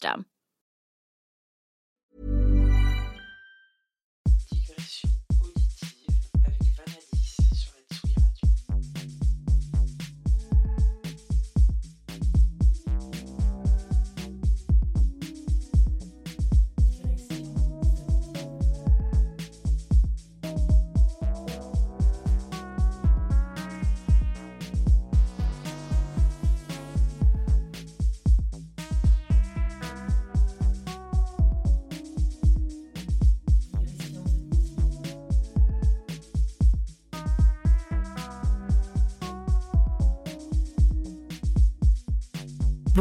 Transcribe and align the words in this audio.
system. 0.00 0.24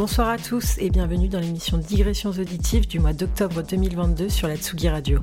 Bonsoir 0.09 0.29
à 0.29 0.37
tous 0.39 0.79
et 0.79 0.89
bienvenue 0.89 1.27
dans 1.27 1.39
l'émission 1.39 1.77
Digressions 1.77 2.31
auditives 2.31 2.87
du 2.87 2.99
mois 2.99 3.13
d'octobre 3.13 3.61
2022 3.61 4.27
sur 4.27 4.47
la 4.47 4.57
Tsugi 4.57 4.89
Radio. 4.89 5.19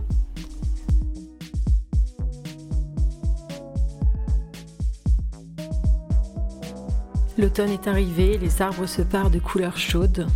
L'automne 7.36 7.70
est 7.70 7.88
arrivé, 7.88 8.38
les 8.38 8.62
arbres 8.62 8.86
se 8.86 9.02
parent 9.02 9.28
de 9.28 9.40
couleurs 9.40 9.76
chaudes, 9.76 10.28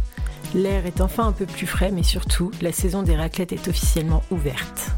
l'air 0.52 0.84
est 0.84 1.00
enfin 1.00 1.28
un 1.28 1.32
peu 1.32 1.46
plus 1.46 1.68
frais, 1.68 1.92
mais 1.92 2.02
surtout, 2.02 2.50
la 2.60 2.72
saison 2.72 3.04
des 3.04 3.14
raclettes 3.14 3.52
est 3.52 3.68
officiellement 3.68 4.24
ouverte. 4.32 4.90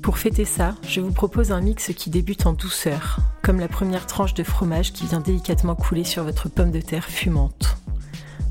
Pour 0.00 0.16
fêter 0.16 0.44
ça, 0.44 0.76
je 0.86 1.00
vous 1.00 1.12
propose 1.12 1.50
un 1.50 1.60
mix 1.60 1.92
qui 1.92 2.08
débute 2.08 2.46
en 2.46 2.52
douceur, 2.52 3.18
comme 3.42 3.60
la 3.60 3.68
première 3.68 4.06
tranche 4.06 4.34
de 4.34 4.42
fromage 4.42 4.92
qui 4.92 5.06
vient 5.06 5.20
délicatement 5.20 5.74
couler 5.74 6.04
sur 6.04 6.24
votre 6.24 6.48
pomme 6.48 6.70
de 6.70 6.80
terre 6.80 7.04
fumante. 7.04 7.78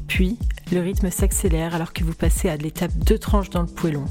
Puis, 0.08 0.38
le 0.72 0.82
rythme 0.82 1.12
s'accélère 1.12 1.76
alors 1.76 1.94
que 1.94 2.04
vous 2.04 2.14
passez 2.14 2.50
à 2.50 2.58
l'étape 2.58 2.92
deux 2.96 3.18
tranches 3.18 3.50
dans 3.50 3.62
le 3.62 3.68
poêlon. 3.68 4.06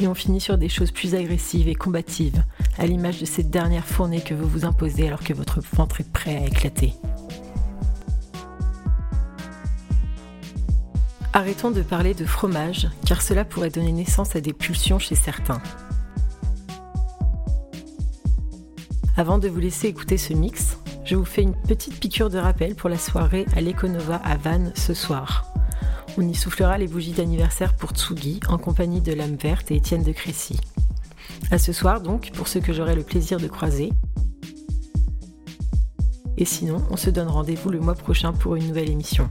Et 0.00 0.08
on 0.08 0.14
finit 0.14 0.40
sur 0.40 0.58
des 0.58 0.68
choses 0.68 0.90
plus 0.90 1.14
agressives 1.14 1.68
et 1.68 1.74
combatives, 1.74 2.44
à 2.78 2.86
l'image 2.86 3.20
de 3.20 3.26
cette 3.26 3.50
dernière 3.50 3.86
fournée 3.86 4.20
que 4.20 4.34
vous 4.34 4.48
vous 4.48 4.64
imposez 4.64 5.06
alors 5.06 5.20
que 5.20 5.32
votre 5.32 5.60
ventre 5.60 6.00
est 6.00 6.10
prêt 6.10 6.36
à 6.36 6.46
éclater. 6.46 6.94
Arrêtons 11.32 11.70
de 11.70 11.82
parler 11.82 12.14
de 12.14 12.24
fromage, 12.24 12.88
car 13.06 13.20
cela 13.20 13.44
pourrait 13.44 13.70
donner 13.70 13.92
naissance 13.92 14.36
à 14.36 14.40
des 14.40 14.52
pulsions 14.52 15.00
chez 15.00 15.16
certains. 15.16 15.60
Avant 19.16 19.38
de 19.38 19.48
vous 19.48 19.60
laisser 19.60 19.86
écouter 19.86 20.18
ce 20.18 20.32
mix, 20.32 20.76
je 21.04 21.14
vous 21.14 21.24
fais 21.24 21.42
une 21.42 21.54
petite 21.54 22.00
piqûre 22.00 22.30
de 22.30 22.38
rappel 22.38 22.74
pour 22.74 22.90
la 22.90 22.98
soirée 22.98 23.46
à 23.54 23.60
l'Econova 23.60 24.16
à 24.16 24.36
Vannes 24.36 24.72
ce 24.74 24.92
soir. 24.92 25.52
On 26.18 26.22
y 26.22 26.34
soufflera 26.34 26.78
les 26.78 26.88
bougies 26.88 27.12
d'anniversaire 27.12 27.74
pour 27.74 27.90
Tsugi 27.90 28.40
en 28.48 28.58
compagnie 28.58 29.00
de 29.00 29.12
Lame 29.12 29.36
Verte 29.36 29.70
et 29.70 29.76
Étienne 29.76 30.02
de 30.02 30.10
Crécy. 30.10 30.58
À 31.52 31.58
ce 31.58 31.72
soir 31.72 32.00
donc, 32.00 32.32
pour 32.32 32.48
ceux 32.48 32.58
que 32.58 32.72
j'aurai 32.72 32.96
le 32.96 33.04
plaisir 33.04 33.38
de 33.38 33.46
croiser. 33.46 33.92
Et 36.36 36.44
sinon, 36.44 36.82
on 36.90 36.96
se 36.96 37.10
donne 37.10 37.28
rendez-vous 37.28 37.70
le 37.70 37.78
mois 37.78 37.94
prochain 37.94 38.32
pour 38.32 38.56
une 38.56 38.66
nouvelle 38.66 38.90
émission. 38.90 39.30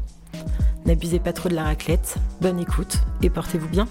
N'abusez 0.86 1.20
pas 1.20 1.34
trop 1.34 1.50
de 1.50 1.56
la 1.56 1.66
raclette, 1.66 2.16
bonne 2.40 2.60
écoute 2.60 3.00
et 3.22 3.30
portez-vous 3.30 3.68
bien. 3.68 3.90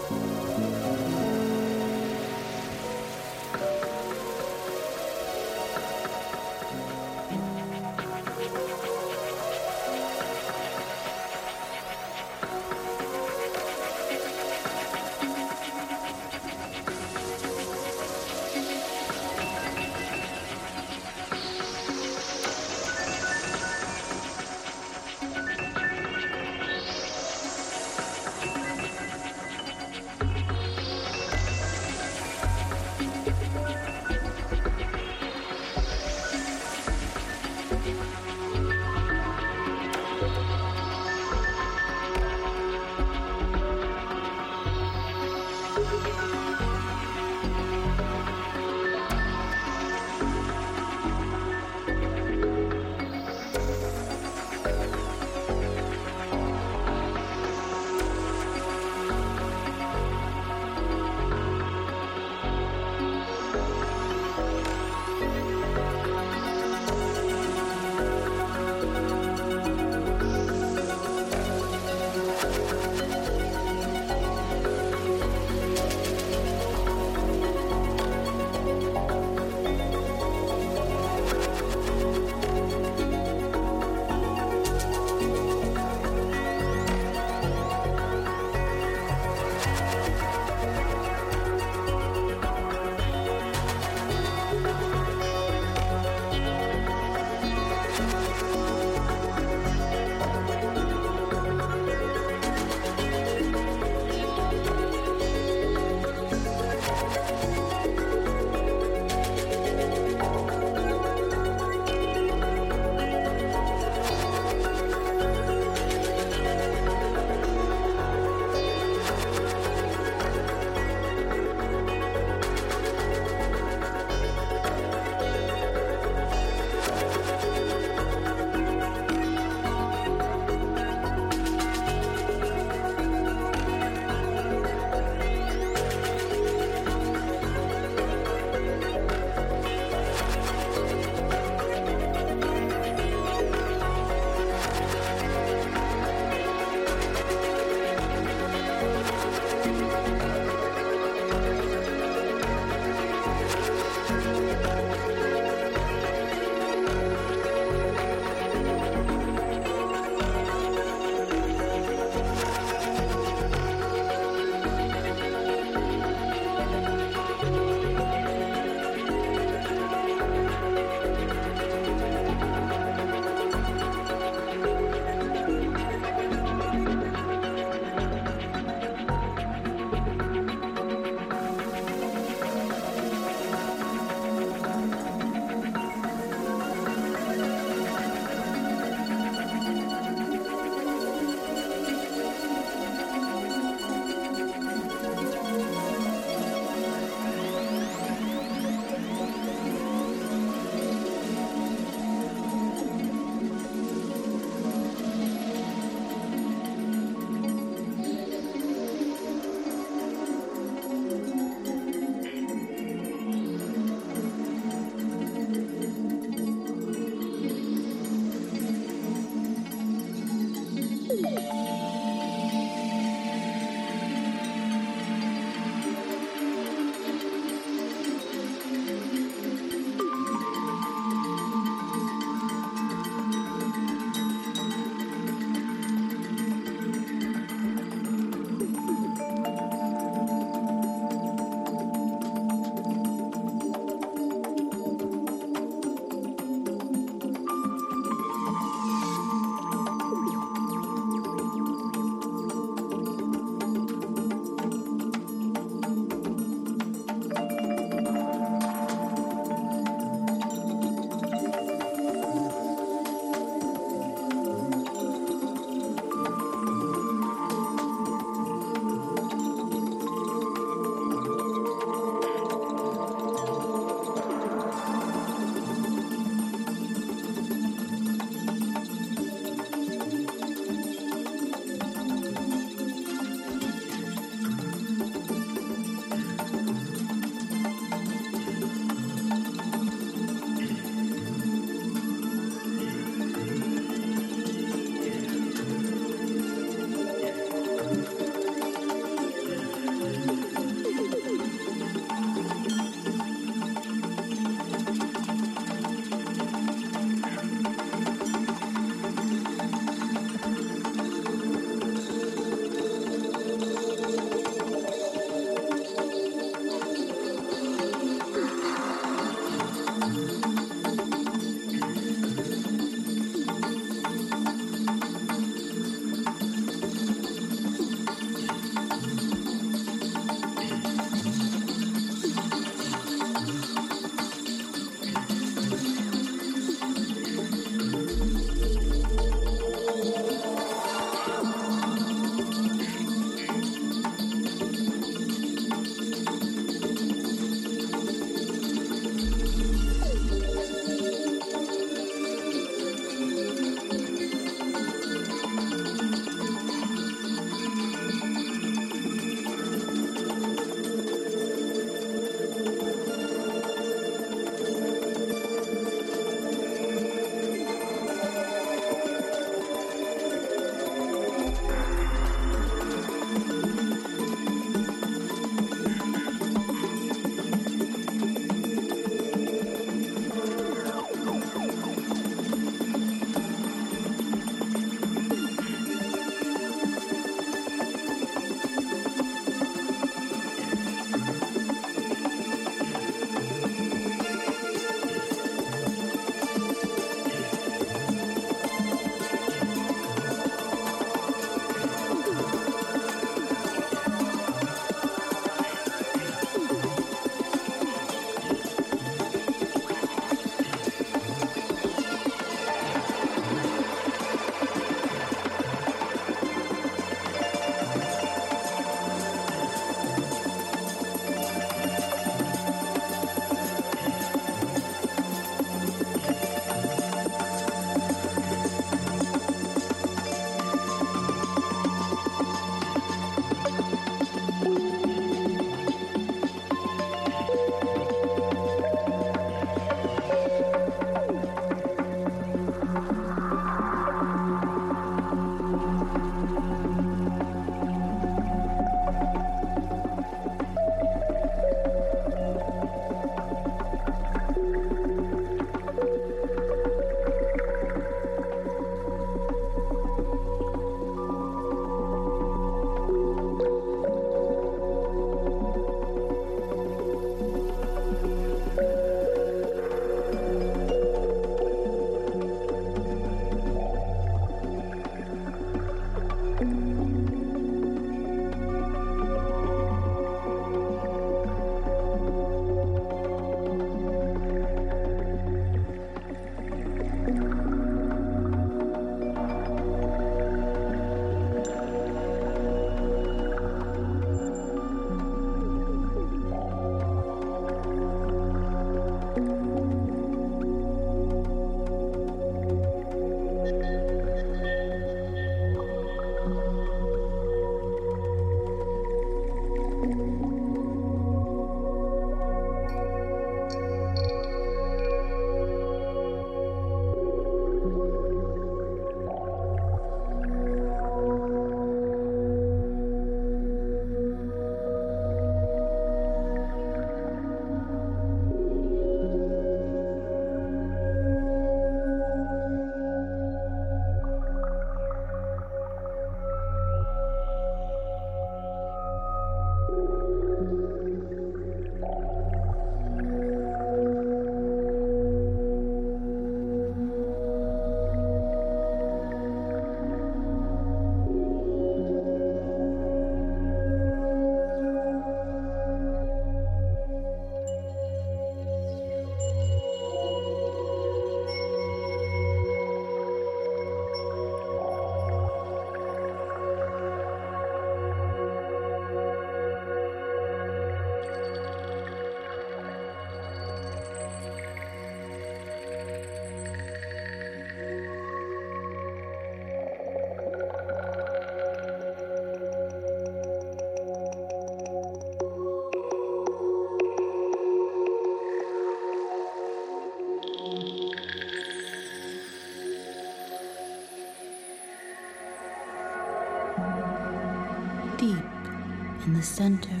center 599.46 600.00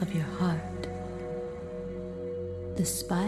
of 0.00 0.14
your 0.14 0.24
heart. 0.24 0.88
The 2.76 2.84
spine. 2.84 3.27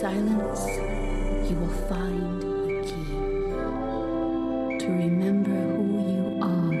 silence, 0.00 0.66
you 1.50 1.56
will 1.56 1.76
find 1.86 2.40
the 2.40 2.82
key 2.86 3.04
to 4.78 4.86
remember 4.88 5.60
who 5.76 5.84
you 6.10 6.24
are 6.40 6.72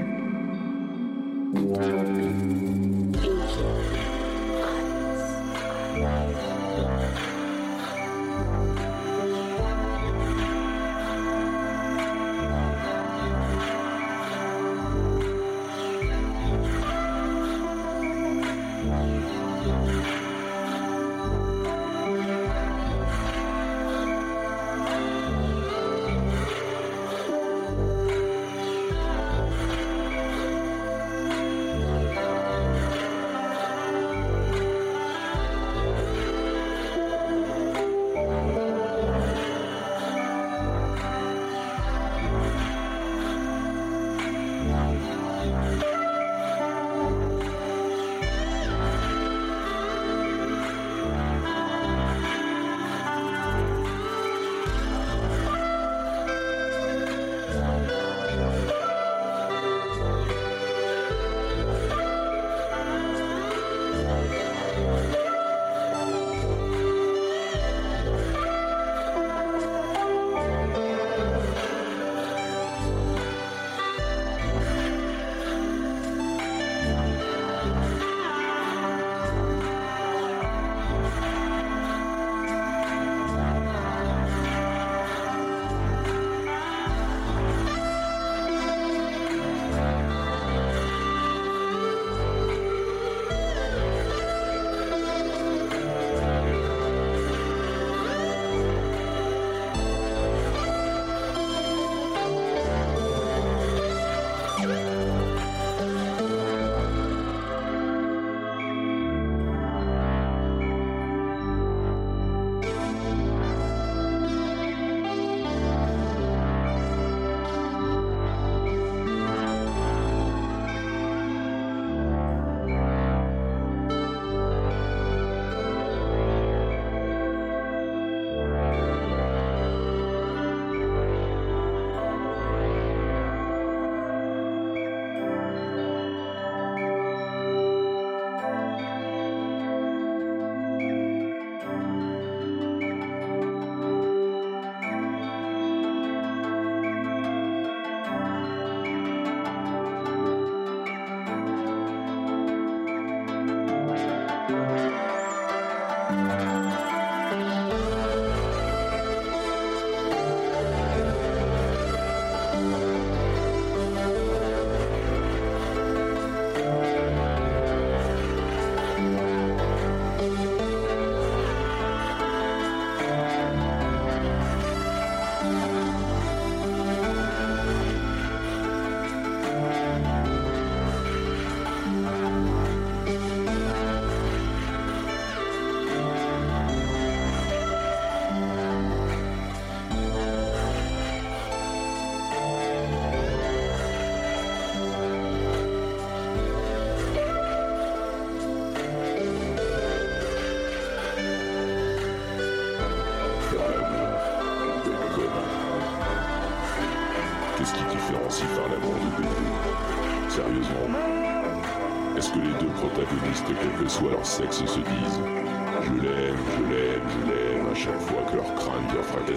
and 1.54 1.76
open. 1.76 2.89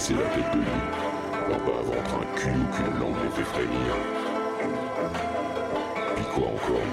Fracasser 0.04 0.14
la 0.14 0.30
tête 0.30 0.52
de 0.54 0.60
lit, 0.60 0.66
leur 1.50 1.60
bas 1.60 1.82
ventre 1.82 2.16
un 2.16 2.36
cul 2.36 2.50
ou 2.50 2.66
qu'une 2.76 3.00
langue 3.00 3.16
les 3.24 3.30
fait 3.30 3.44
frémir 3.44 3.96
Puis 6.16 6.26
quoi 6.34 6.48
encore? 6.48 6.88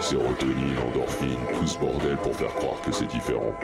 Sérotonine, 0.00 0.78
endorphine, 0.86 1.46
tout 1.58 1.66
ce 1.66 1.78
bordel 1.78 2.16
pour 2.18 2.34
faire 2.36 2.54
croire 2.54 2.80
que 2.82 2.92
c'est 2.92 3.06
différent. 3.06 3.54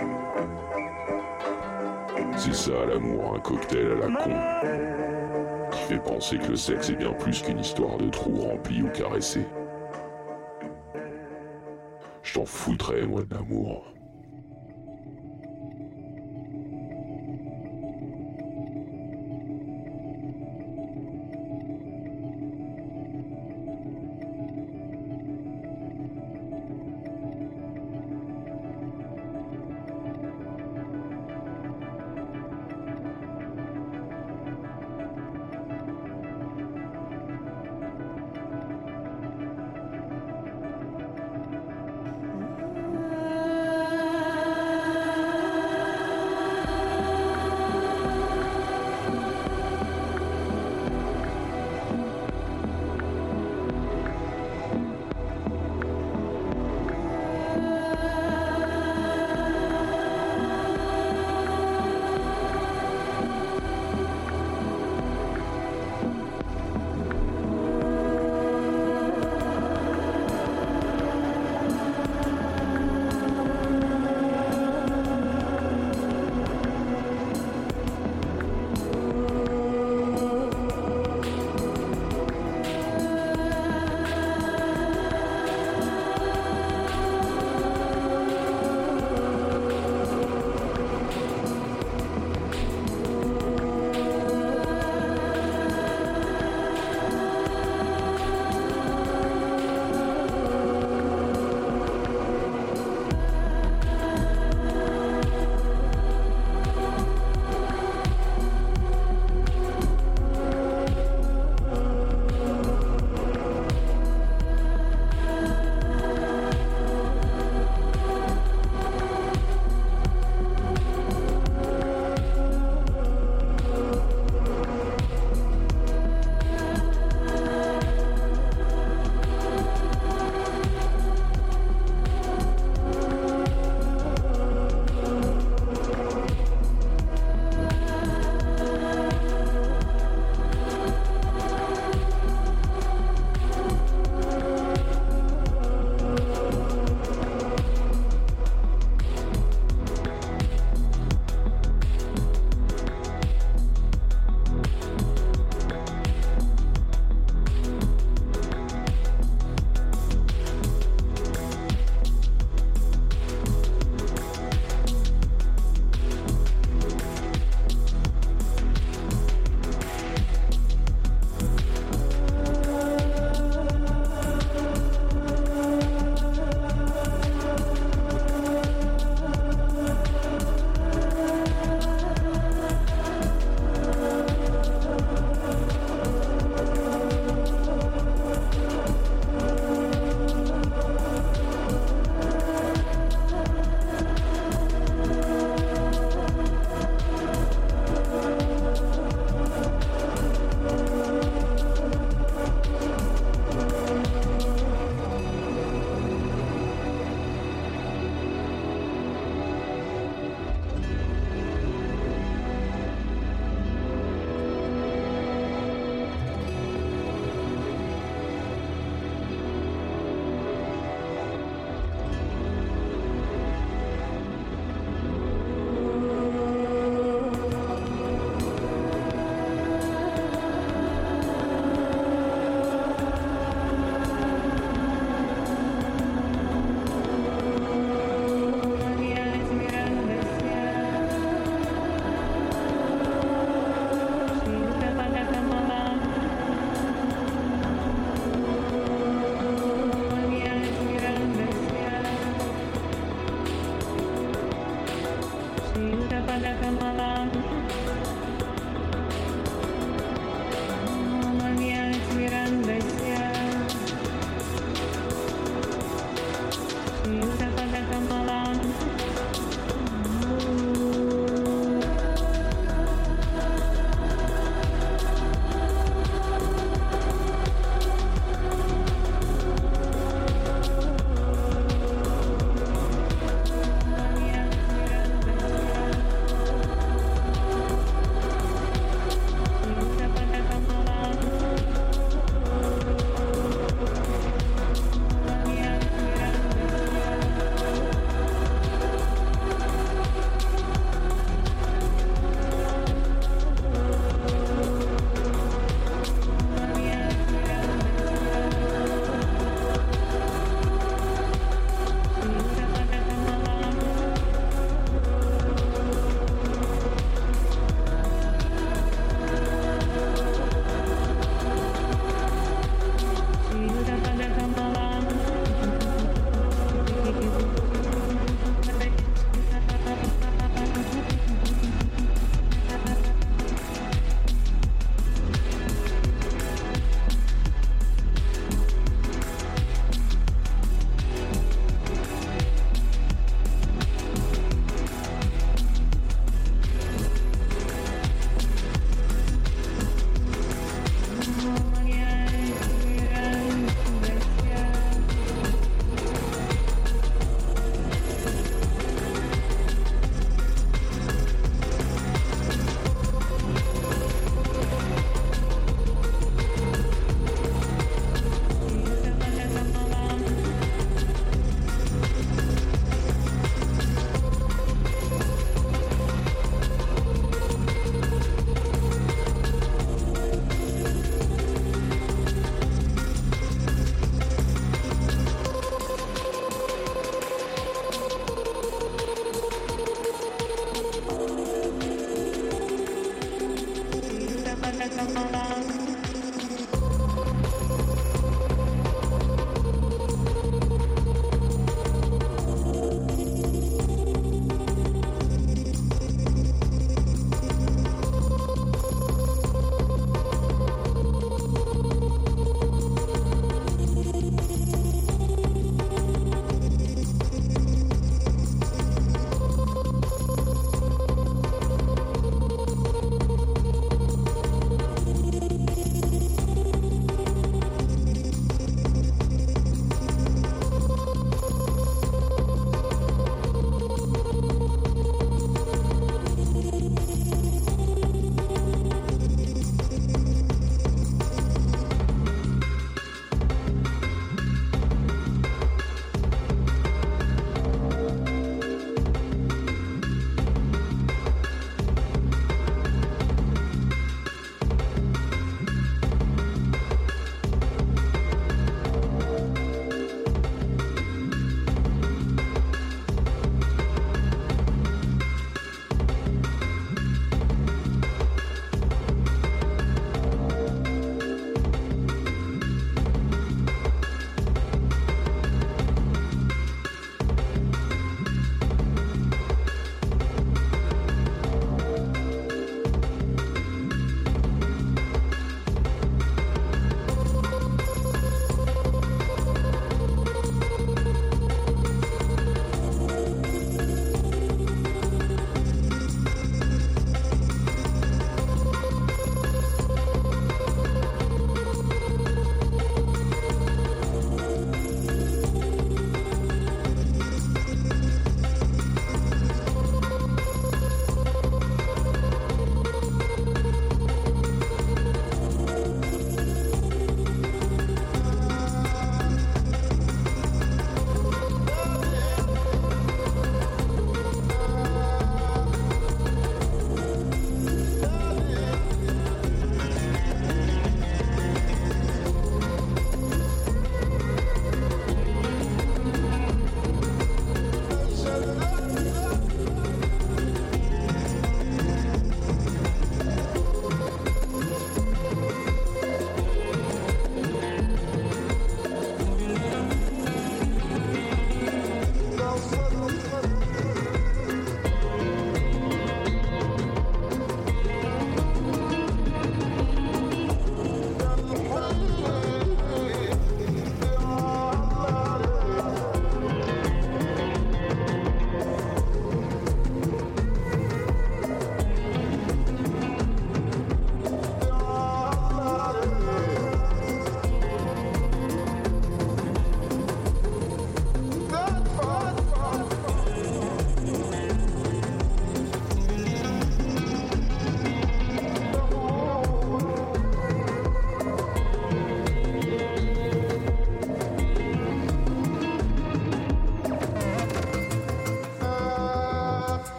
C'est 2.36 2.54
ça 2.54 2.86
l'amour, 2.88 3.34
un 3.34 3.40
cocktail 3.40 3.92
à 3.92 4.08
la 4.08 4.16
con. 4.16 5.70
Qui 5.70 5.82
fait 5.82 5.98
penser 5.98 6.38
que 6.38 6.48
le 6.48 6.56
sexe 6.56 6.88
est 6.88 6.96
bien 6.96 7.12
plus 7.12 7.42
qu'une 7.42 7.60
histoire 7.60 7.98
de 7.98 8.08
trous 8.08 8.40
remplis 8.40 8.82
ou 8.82 8.88
caressés. 8.88 9.46
Je 12.22 12.34
t'en 12.34 12.46
foutrais, 12.46 13.02
moi, 13.02 13.22
de 13.22 13.34
l'amour. 13.34 13.84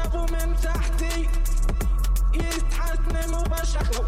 شافوا 0.00 0.26
من 0.26 0.56
تحتي. 0.56 1.28
يتحتموا 2.34 3.38
وبشخوا 3.38 4.04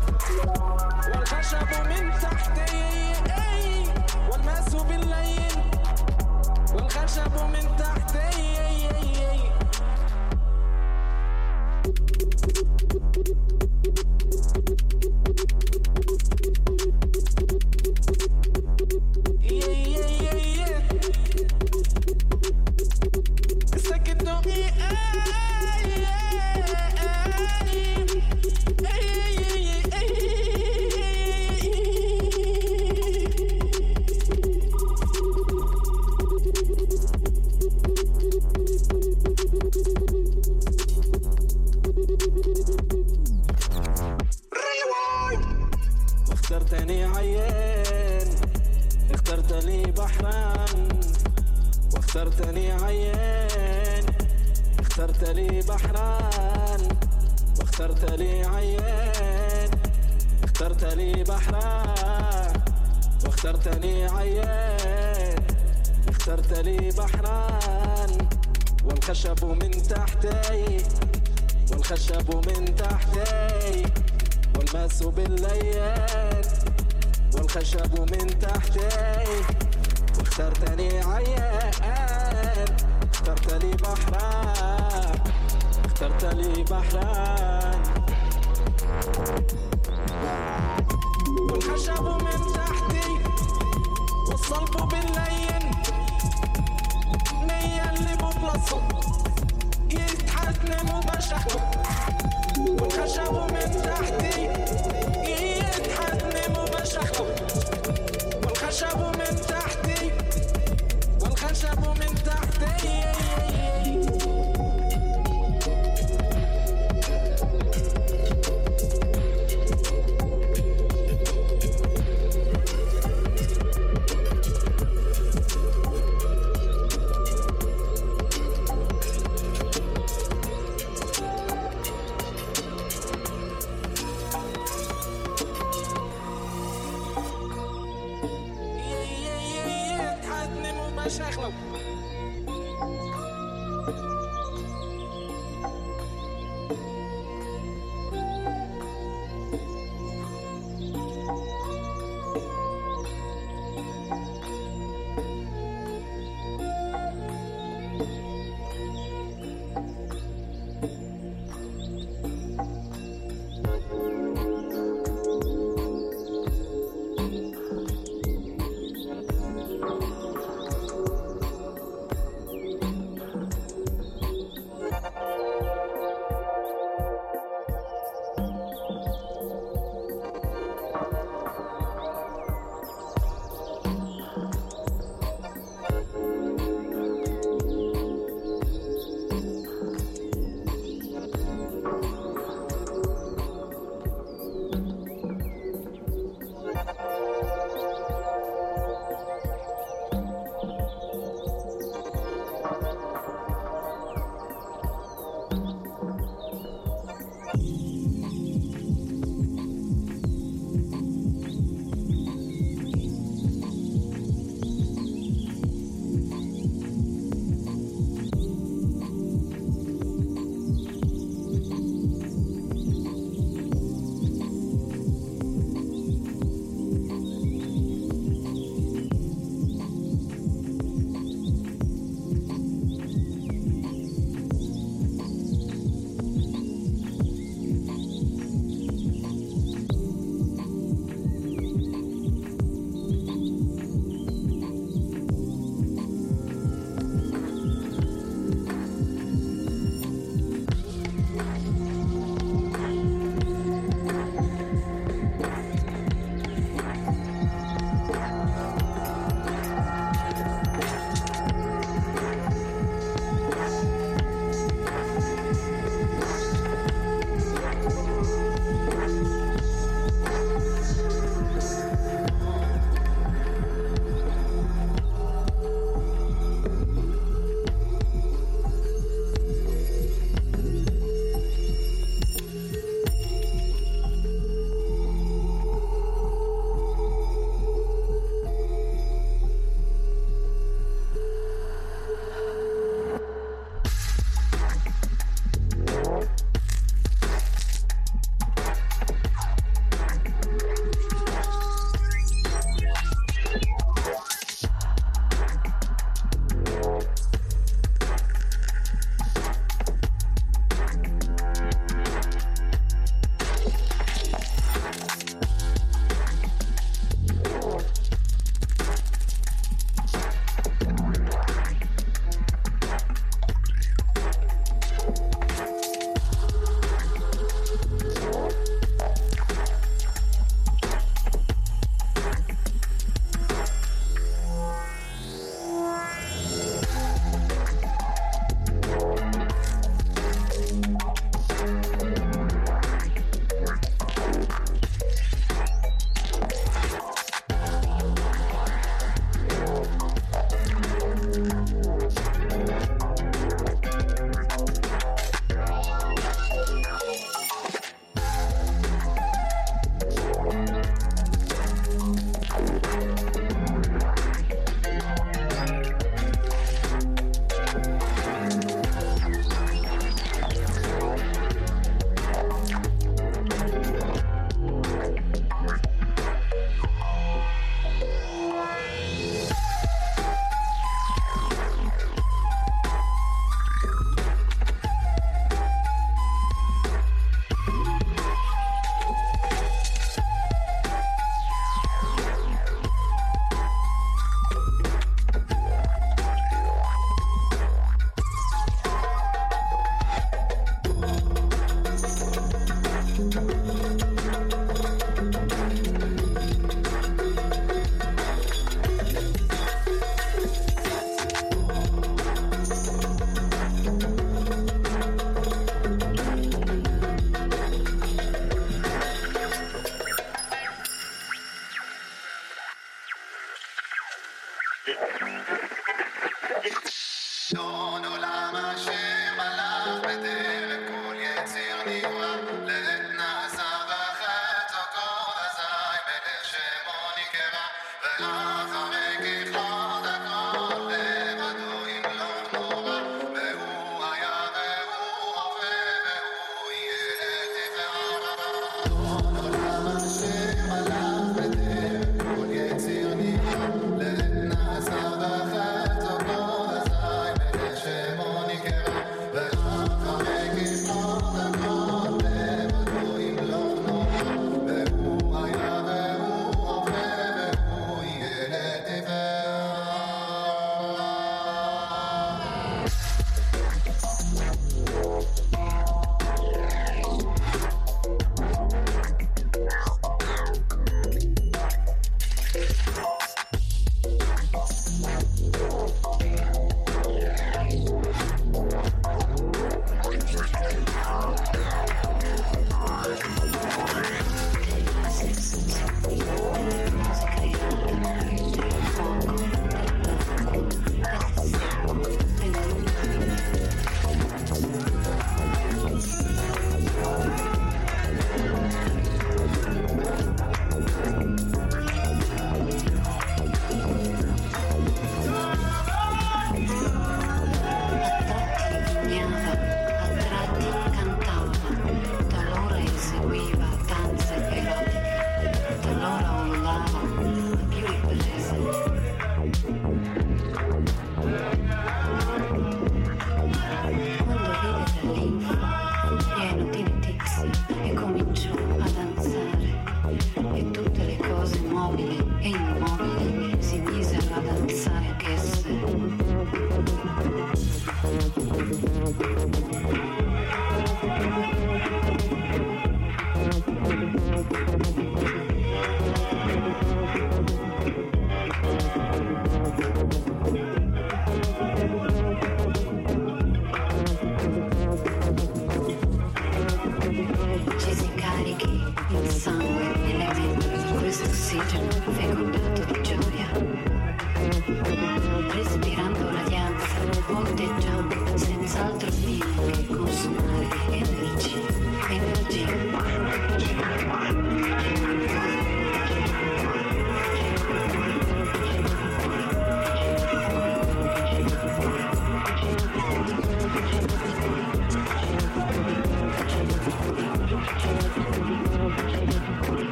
والخشب 1.14 1.70
من 1.88 2.10
تحتي. 2.22 2.72
أي 3.26 3.84
والماس 4.30 4.74
بالليل. 4.74 5.56
والخشب 6.74 7.34
من 7.52 7.76
تحتي. 7.76 8.32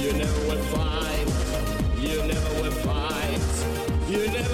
you 0.03 0.13
never 0.13 0.41
will 0.49 0.65
find, 0.75 1.29
you 2.03 2.17
never 2.27 2.53
will 2.63 2.79
find, 2.89 3.43
you 4.11 4.27
never 4.33 4.54